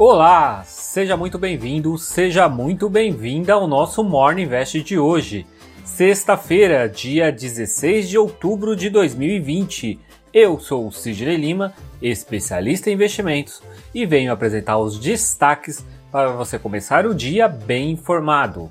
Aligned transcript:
Olá, 0.00 0.62
seja 0.64 1.16
muito 1.16 1.40
bem-vindo, 1.40 1.98
seja 1.98 2.48
muito 2.48 2.88
bem-vinda 2.88 3.54
ao 3.54 3.66
nosso 3.66 4.04
Morning 4.04 4.42
Invest 4.42 4.80
de 4.84 4.96
hoje, 4.96 5.44
sexta-feira, 5.82 6.88
dia 6.88 7.32
16 7.32 8.08
de 8.08 8.16
outubro 8.16 8.76
de 8.76 8.90
2020. 8.90 9.98
Eu 10.32 10.60
sou 10.60 10.86
o 10.86 10.92
Sidney 10.92 11.36
Lima, 11.36 11.74
especialista 12.00 12.88
em 12.88 12.92
investimentos, 12.92 13.60
e 13.92 14.06
venho 14.06 14.32
apresentar 14.32 14.78
os 14.78 15.00
destaques 15.00 15.84
para 16.12 16.30
você 16.30 16.60
começar 16.60 17.04
o 17.04 17.12
dia 17.12 17.48
bem 17.48 17.90
informado. 17.90 18.70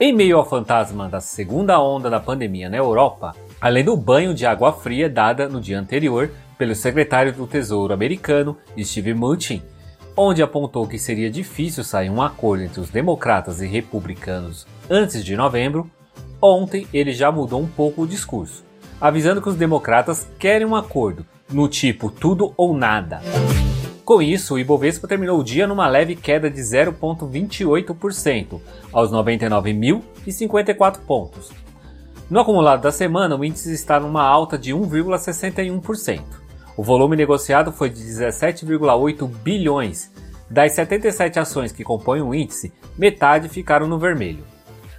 Em 0.00 0.14
meio 0.14 0.38
ao 0.38 0.48
fantasma 0.48 1.10
da 1.10 1.20
segunda 1.20 1.78
onda 1.78 2.08
da 2.08 2.18
pandemia 2.18 2.70
na 2.70 2.78
Europa, 2.78 3.36
além 3.60 3.84
do 3.84 3.98
banho 3.98 4.32
de 4.32 4.46
água 4.46 4.72
fria 4.72 5.10
dada 5.10 5.46
no 5.46 5.60
dia 5.60 5.78
anterior 5.78 6.30
pelo 6.64 6.74
secretário 6.74 7.30
do 7.30 7.46
Tesouro 7.46 7.92
americano 7.92 8.56
Steve 8.80 9.12
Mnuchin, 9.12 9.62
onde 10.16 10.42
apontou 10.42 10.88
que 10.88 10.98
seria 10.98 11.30
difícil 11.30 11.84
sair 11.84 12.08
um 12.08 12.22
acordo 12.22 12.64
entre 12.64 12.80
os 12.80 12.88
democratas 12.88 13.60
e 13.60 13.66
republicanos 13.66 14.66
antes 14.88 15.22
de 15.22 15.36
novembro, 15.36 15.90
ontem 16.40 16.86
ele 16.90 17.12
já 17.12 17.30
mudou 17.30 17.60
um 17.60 17.66
pouco 17.66 18.00
o 18.00 18.06
discurso, 18.06 18.64
avisando 18.98 19.42
que 19.42 19.48
os 19.50 19.56
democratas 19.56 20.26
querem 20.38 20.66
um 20.66 20.74
acordo 20.74 21.26
no 21.52 21.68
tipo 21.68 22.10
tudo 22.10 22.54
ou 22.56 22.74
nada. 22.74 23.20
Com 24.02 24.22
isso, 24.22 24.54
o 24.54 24.58
Ibovespa 24.58 25.06
terminou 25.06 25.38
o 25.38 25.44
dia 25.44 25.66
numa 25.66 25.86
leve 25.86 26.16
queda 26.16 26.48
de 26.48 26.62
0,28% 26.62 28.58
aos 28.90 29.12
99.054 29.12 31.00
pontos. 31.00 31.50
No 32.30 32.40
acumulado 32.40 32.80
da 32.80 32.90
semana, 32.90 33.36
o 33.36 33.44
índice 33.44 33.70
está 33.70 34.00
numa 34.00 34.22
alta 34.22 34.56
de 34.56 34.72
1,61%. 34.72 36.43
O 36.76 36.82
volume 36.82 37.16
negociado 37.16 37.70
foi 37.70 37.88
de 37.88 38.02
17,8 38.02 39.28
bilhões. 39.28 40.10
Das 40.50 40.72
77 40.72 41.38
ações 41.38 41.72
que 41.72 41.84
compõem 41.84 42.20
o 42.20 42.34
índice, 42.34 42.72
metade 42.98 43.48
ficaram 43.48 43.86
no 43.86 43.98
vermelho. 43.98 44.44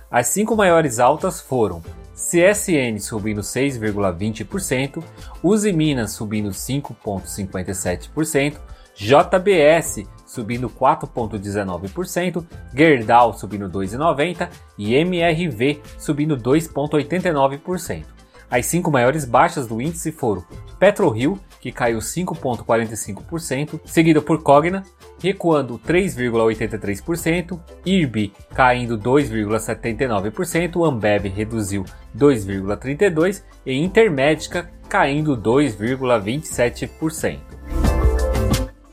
As 0.10 0.28
cinco 0.28 0.56
maiores 0.56 1.00
altas 1.00 1.42
foram 1.42 1.84
CSN 2.14 2.98
subindo 3.00 3.42
6,20%, 3.42 5.04
Uzi 5.44 5.74
Minas 5.74 6.14
subindo 6.14 6.50
5,57%, 6.50 8.58
JBS 8.96 10.06
subindo 10.26 10.70
4,19%, 10.70 12.46
Gerdau 12.74 13.34
subindo 13.34 13.70
2,90% 13.70 14.50
e 14.78 14.96
MRV 14.96 15.82
subindo 16.00 16.38
2,89%. 16.38 18.06
As 18.50 18.66
cinco 18.68 18.90
maiores 18.90 19.26
baixas 19.26 19.68
do 19.68 19.82
índice 19.82 20.12
foram 20.12 20.46
PetroRio, 20.80 21.40
que 21.66 21.72
caiu 21.72 21.98
5,45%, 21.98 23.82
seguido 23.86 24.22
por 24.22 24.44
Cogna, 24.44 24.84
recuando 25.20 25.80
3,83%, 25.80 27.60
IRB 27.84 28.32
caindo 28.54 29.00
2,79%, 29.00 30.88
Ambev 30.88 31.28
reduziu 31.28 31.84
2,32% 32.16 33.42
e 33.66 33.74
Intermédica 33.74 34.70
caindo 34.88 35.36
2,27%. 35.36 37.40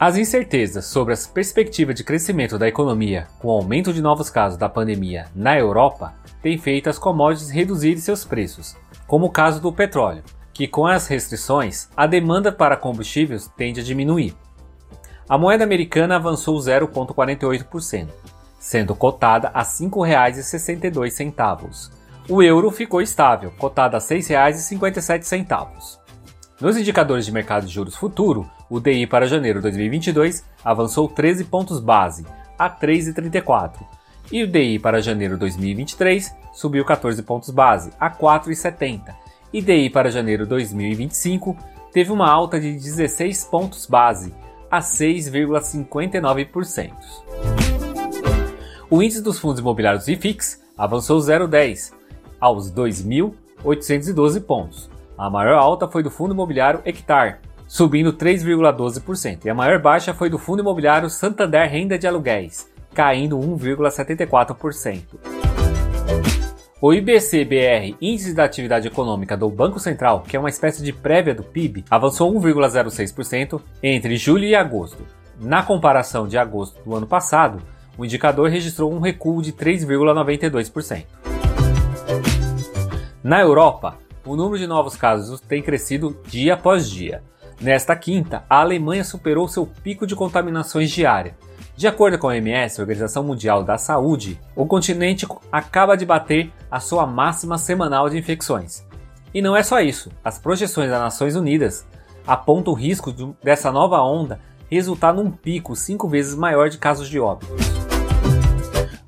As 0.01 0.17
incertezas 0.17 0.87
sobre 0.87 1.13
as 1.13 1.27
perspectivas 1.27 1.95
de 1.95 2.03
crescimento 2.03 2.59
da 2.59 2.67
economia 2.67 3.27
com 3.39 3.49
o 3.49 3.51
aumento 3.51 3.93
de 3.93 4.01
novos 4.01 4.31
casos 4.31 4.57
da 4.57 4.71
pandemia 4.71 5.27
na 5.35 5.59
Europa 5.59 6.15
têm 6.41 6.57
feito 6.57 6.89
as 6.89 6.99
commodities 6.99 7.51
reduzirem 7.51 7.99
seus 7.99 8.25
preços, 8.25 8.75
como 9.07 9.27
o 9.27 9.31
caso 9.31 9.61
do 9.61 9.71
petróleo, 9.71 10.23
que 10.53 10.67
com 10.67 10.85
as 10.87 11.07
restrições, 11.07 11.89
a 11.97 12.07
demanda 12.07 12.53
para 12.53 12.77
combustíveis 12.77 13.51
tende 13.57 13.81
a 13.81 13.85
diminuir. 13.85 14.37
A 15.29 15.39
moeda 15.39 15.63
americana 15.65 16.17
avançou 16.17 16.59
0,48%, 16.59 18.09
sendo 18.59 18.95
cotada 18.95 19.51
a 19.55 19.61
R$ 19.61 19.67
5,62. 19.67 21.91
O 22.29 22.43
euro 22.43 22.71
ficou 22.71 23.01
estável, 23.01 23.51
cotado 23.59 23.97
a 23.97 23.99
R$ 23.99 24.05
6,57. 24.05 25.99
Nos 26.61 26.77
indicadores 26.77 27.25
de 27.25 27.33
mercado 27.33 27.67
de 27.67 27.73
juros 27.73 27.97
futuro, 27.97 28.47
o 28.69 28.79
DI 28.79 29.07
para 29.07 29.27
janeiro 29.27 29.59
de 29.59 29.63
2022 29.63 30.45
avançou 30.65 31.09
13 31.09 31.45
pontos 31.45 31.81
base, 31.81 32.27
a 32.59 32.69
3,34 32.71 33.81
e 34.33 34.43
o 34.43 34.47
DI 34.47 34.79
para 34.79 35.03
janeiro 35.03 35.35
de 35.35 35.41
2023 35.41 36.35
subiu 36.55 36.85
14 36.85 37.23
pontos 37.23 37.51
base, 37.51 37.93
a 38.01 38.11
4,70. 38.11 39.15
E 39.53 39.61
DI 39.61 39.91
para 39.91 40.11
janeiro 40.11 40.45
de 40.45 40.51
2025 40.51 41.55
teve 41.93 42.11
uma 42.11 42.27
alta 42.27 42.59
de 42.59 42.73
16 42.73 43.45
pontos 43.45 43.85
base, 43.85 44.35
a 44.71 44.81
6,59%. 44.81 46.91
O 48.89 49.03
índice 49.03 49.23
dos 49.23 49.39
fundos 49.39 49.61
imobiliários 49.61 50.09
IFIX 50.09 50.63
avançou 50.77 51.19
0,10 51.19 51.93
aos 52.41 52.73
2.812 52.73 54.43
pontos. 54.43 54.91
A 55.19 55.29
maior 55.29 55.59
alta 55.59 55.87
foi 55.87 56.03
do 56.03 56.11
fundo 56.11 56.33
imobiliário 56.33 56.81
Hectar, 56.87 57.43
subindo 57.67 58.15
3,12%, 58.15 59.45
e 59.45 59.51
a 59.51 59.55
maior 59.55 59.79
baixa 59.81 60.15
foi 60.15 60.31
do 60.31 60.39
fundo 60.39 60.61
imobiliário 60.61 61.11
Santander 61.11 61.71
Renda 61.71 61.99
de 61.99 62.07
Aluguéis, 62.07 62.71
caindo 62.95 63.39
1,74%. 63.39 65.03
O 66.85 66.93
IBC-BR, 66.93 67.97
Índice 68.01 68.35
da 68.35 68.43
Atividade 68.43 68.89
Econômica 68.89 69.37
do 69.37 69.49
Banco 69.49 69.79
Central, 69.79 70.25
que 70.27 70.37
é 70.37 70.41
uma 70.41 70.49
espécie 70.49 70.83
de 70.83 70.93
prévia 70.93 71.33
do 71.33 71.45
PIB, 71.45 71.85
avançou 71.89 72.35
1,06% 72.35 73.61
entre 73.81 74.17
julho 74.17 74.43
e 74.43 74.57
agosto. 74.57 75.07
Na 75.39 75.63
comparação 75.63 76.27
de 76.27 76.37
agosto 76.37 76.83
do 76.83 76.97
ano 76.97 77.07
passado, 77.07 77.63
o 77.97 78.05
indicador 78.05 78.51
registrou 78.51 78.93
um 78.93 78.99
recuo 78.99 79.41
de 79.41 79.53
3,92%. 79.53 81.05
Na 83.23 83.41
Europa, 83.41 83.97
o 84.27 84.35
número 84.35 84.59
de 84.59 84.67
novos 84.67 84.97
casos 84.97 85.41
tem 85.41 85.63
crescido 85.63 86.21
dia 86.27 86.55
após 86.55 86.91
dia. 86.91 87.23
Nesta 87.61 87.95
quinta, 87.95 88.43
a 88.51 88.59
Alemanha 88.59 89.05
superou 89.05 89.47
seu 89.47 89.65
pico 89.65 90.05
de 90.05 90.17
contaminações 90.17 90.91
diária, 90.91 91.37
de 91.75 91.89
acordo 91.89 92.19
com 92.19 92.29
a 92.29 92.33
OMS, 92.33 92.81
Organização 92.81 93.25
Mundial 93.25 93.65
da 93.65 93.79
Saúde, 93.79 94.39
o 94.55 94.67
continente 94.67 95.27
acaba 95.51 95.97
de 95.97 96.05
bater 96.05 96.53
a 96.71 96.79
sua 96.79 97.07
máxima 97.07 97.57
semanal 97.57 98.11
de 98.11 98.19
infecções. 98.19 98.87
E 99.33 99.41
não 99.41 99.57
é 99.57 99.63
só 99.63 99.81
isso, 99.81 100.11
as 100.23 100.39
projeções 100.39 100.91
das 100.91 101.01
Nações 101.01 101.35
Unidas 101.35 101.87
apontam 102.27 102.75
o 102.75 102.77
risco 102.77 103.11
de, 103.11 103.27
dessa 103.43 103.73
nova 103.73 104.03
onda 104.03 104.39
resultar 104.71 105.15
num 105.15 105.31
pico 105.31 105.75
cinco 105.75 106.09
vezes 106.09 106.35
maior 106.35 106.69
de 106.69 106.77
casos 106.77 107.09
de 107.09 107.19
óbito. 107.19 107.51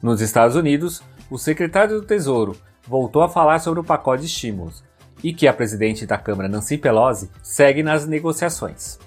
Nos 0.02 0.22
Estados 0.22 0.56
Unidos, 0.56 1.02
o 1.30 1.38
secretário 1.38 2.00
do 2.00 2.06
Tesouro 2.06 2.56
voltou 2.86 3.22
a 3.22 3.28
falar 3.28 3.58
sobre 3.58 3.80
o 3.80 3.84
pacote 3.84 4.22
de 4.22 4.28
estímulos 4.28 4.82
e 5.22 5.32
que 5.32 5.46
a 5.46 5.52
presidente 5.52 6.06
da 6.06 6.18
Câmara, 6.18 6.48
Nancy 6.48 6.78
Pelosi, 6.78 7.30
segue 7.42 7.82
nas 7.82 8.06
negociações 8.06 8.98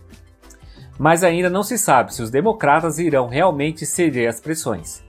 mas 0.97 1.24
ainda 1.24 1.50
não 1.50 1.63
se 1.63 1.78
sabe 1.78 2.13
se 2.13 2.22
os 2.22 2.30
democratas 2.30 3.00
irão 3.00 3.28
realmente 3.28 3.85
ceder 3.85 4.30
às 4.30 4.40
pressões. 4.40 5.03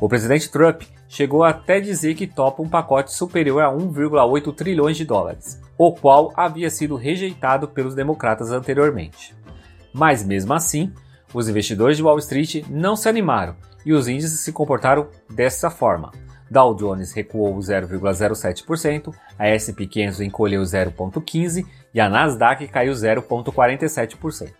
O 0.00 0.08
presidente 0.08 0.50
Trump 0.50 0.82
chegou 1.08 1.44
até 1.44 1.80
dizer 1.80 2.14
que 2.14 2.26
topa 2.26 2.62
um 2.62 2.68
pacote 2.68 3.12
superior 3.12 3.62
a 3.62 3.70
1,8 3.70 4.54
trilhões 4.54 4.96
de 4.96 5.04
dólares, 5.04 5.60
o 5.76 5.92
qual 5.92 6.32
havia 6.36 6.70
sido 6.70 6.96
rejeitado 6.96 7.68
pelos 7.68 7.94
democratas 7.94 8.50
anteriormente. 8.50 9.34
Mas 9.92 10.24
mesmo 10.24 10.54
assim, 10.54 10.92
os 11.34 11.48
investidores 11.48 11.96
de 11.96 12.02
Wall 12.02 12.18
Street 12.18 12.64
não 12.68 12.96
se 12.96 13.08
animaram 13.08 13.56
e 13.84 13.92
os 13.92 14.08
índices 14.08 14.40
se 14.40 14.52
comportaram 14.52 15.08
dessa 15.28 15.70
forma. 15.70 16.12
Dow 16.50 16.74
Jones 16.74 17.12
recuou 17.12 17.56
0,07%, 17.58 19.14
a 19.38 19.48
S&P 19.48 19.86
500 19.86 20.20
encolheu 20.20 20.62
0,15% 20.62 21.64
e 21.94 22.00
a 22.00 22.08
Nasdaq 22.08 22.66
caiu 22.68 22.92
0,47%. 22.92 24.50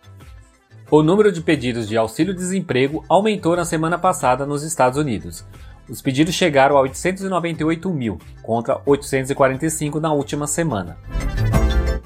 O 0.91 1.01
número 1.01 1.31
de 1.31 1.39
pedidos 1.39 1.87
de 1.87 1.95
auxílio-desemprego 1.95 3.05
aumentou 3.07 3.55
na 3.55 3.63
semana 3.63 3.97
passada 3.97 4.45
nos 4.45 4.61
Estados 4.61 4.99
Unidos. 4.99 5.45
Os 5.89 6.01
pedidos 6.01 6.35
chegaram 6.35 6.75
a 6.75 6.81
898 6.81 7.89
mil, 7.93 8.19
contra 8.43 8.81
845 8.85 10.01
na 10.01 10.11
última 10.11 10.47
semana. 10.47 10.97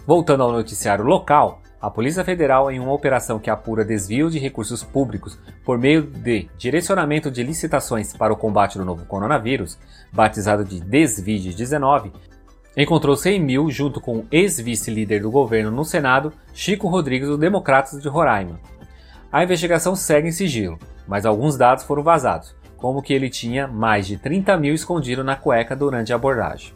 Voltando 0.05 0.43
ao 0.43 0.51
noticiário 0.51 1.03
local, 1.03 1.63
a 1.81 1.89
Polícia 1.89 2.23
Federal, 2.23 2.69
em 2.69 2.79
uma 2.79 2.93
operação 2.93 3.39
que 3.39 3.49
apura 3.49 3.83
desvio 3.83 4.29
de 4.29 4.37
recursos 4.37 4.83
públicos 4.83 5.35
por 5.65 5.79
meio 5.79 6.03
de 6.03 6.47
direcionamento 6.55 7.31
de 7.31 7.41
licitações 7.41 8.15
para 8.15 8.33
o 8.33 8.37
combate 8.37 8.77
do 8.77 8.85
novo 8.85 9.03
coronavírus, 9.07 9.79
batizado 10.13 10.63
de 10.63 10.79
Desvide-19, 10.79 12.11
encontrou 12.77 13.15
100 13.15 13.39
mil 13.39 13.71
junto 13.71 13.99
com 13.99 14.17
o 14.17 14.27
ex-vice-líder 14.31 15.23
do 15.23 15.31
governo 15.31 15.71
no 15.71 15.83
Senado, 15.83 16.31
Chico 16.53 16.87
Rodrigues, 16.87 17.29
do 17.29 17.37
Democratas 17.37 17.99
de 17.99 18.07
Roraima. 18.07 18.59
A 19.35 19.43
investigação 19.43 19.97
segue 19.97 20.29
em 20.29 20.31
sigilo, 20.31 20.79
mas 21.05 21.25
alguns 21.25 21.57
dados 21.57 21.83
foram 21.83 22.01
vazados, 22.01 22.55
como 22.77 23.01
que 23.01 23.13
ele 23.13 23.29
tinha 23.29 23.67
mais 23.67 24.07
de 24.07 24.15
30 24.15 24.55
mil 24.55 24.73
escondido 24.73 25.25
na 25.25 25.35
cueca 25.35 25.75
durante 25.75 26.13
a 26.13 26.15
abordagem. 26.15 26.73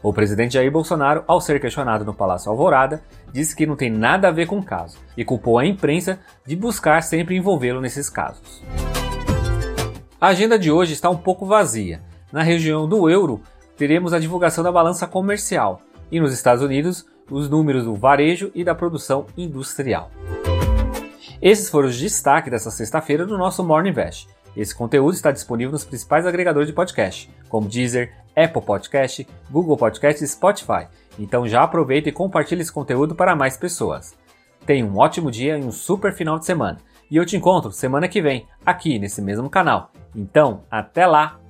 O 0.00 0.12
presidente 0.12 0.54
Jair 0.54 0.70
Bolsonaro, 0.70 1.24
ao 1.26 1.40
ser 1.40 1.60
questionado 1.60 2.04
no 2.04 2.14
Palácio 2.14 2.52
Alvorada, 2.52 3.02
disse 3.32 3.56
que 3.56 3.66
não 3.66 3.74
tem 3.74 3.90
nada 3.90 4.28
a 4.28 4.30
ver 4.30 4.46
com 4.46 4.60
o 4.60 4.64
caso 4.64 4.96
e 5.16 5.24
culpou 5.24 5.58
a 5.58 5.66
imprensa 5.66 6.20
de 6.46 6.54
buscar 6.54 7.02
sempre 7.02 7.34
envolvê-lo 7.34 7.80
nesses 7.80 8.08
casos. 8.08 8.62
A 10.20 10.28
agenda 10.28 10.56
de 10.56 10.70
hoje 10.70 10.92
está 10.92 11.10
um 11.10 11.18
pouco 11.18 11.44
vazia. 11.44 12.00
Na 12.30 12.44
região 12.44 12.88
do 12.88 13.10
euro, 13.10 13.40
teremos 13.76 14.12
a 14.12 14.20
divulgação 14.20 14.62
da 14.62 14.70
balança 14.70 15.08
comercial 15.08 15.82
e 16.12 16.20
nos 16.20 16.32
Estados 16.32 16.62
Unidos, 16.62 17.04
os 17.28 17.50
números 17.50 17.86
do 17.86 17.96
varejo 17.96 18.52
e 18.54 18.62
da 18.62 18.72
produção 18.72 19.26
industrial. 19.36 20.12
Esses 21.42 21.68
foram 21.68 21.88
os 21.88 21.98
destaques 21.98 22.52
dessa 22.52 22.70
sexta-feira 22.70 23.26
do 23.26 23.36
nosso 23.36 23.64
Morning 23.64 23.90
Invest. 23.90 24.28
Esse 24.56 24.72
conteúdo 24.72 25.14
está 25.14 25.32
disponível 25.32 25.72
nos 25.72 25.84
principais 25.84 26.24
agregadores 26.24 26.68
de 26.68 26.72
podcast, 26.72 27.28
como 27.48 27.68
Deezer, 27.68 28.14
Apple 28.36 28.62
Podcast, 28.62 29.26
Google 29.50 29.76
Podcast 29.76 30.22
e 30.22 30.28
Spotify. 30.28 30.86
Então 31.18 31.48
já 31.48 31.64
aproveita 31.64 32.08
e 32.08 32.12
compartilhe 32.12 32.62
esse 32.62 32.70
conteúdo 32.70 33.16
para 33.16 33.34
mais 33.34 33.56
pessoas. 33.56 34.14
Tenha 34.64 34.86
um 34.86 34.96
ótimo 34.96 35.32
dia 35.32 35.58
e 35.58 35.64
um 35.64 35.72
super 35.72 36.12
final 36.12 36.38
de 36.38 36.46
semana. 36.46 36.78
E 37.10 37.16
eu 37.16 37.26
te 37.26 37.36
encontro 37.36 37.72
semana 37.72 38.06
que 38.06 38.22
vem, 38.22 38.46
aqui 38.64 39.00
nesse 39.00 39.20
mesmo 39.20 39.50
canal. 39.50 39.90
Então, 40.14 40.62
até 40.70 41.08
lá! 41.08 41.40